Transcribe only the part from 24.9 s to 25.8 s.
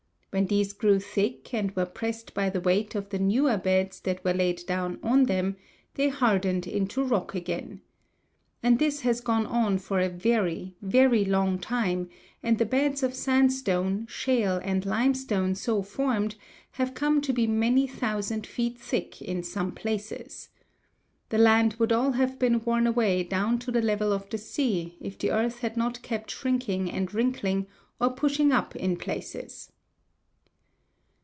if the earth had